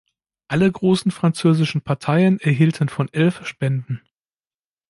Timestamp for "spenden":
3.45-4.01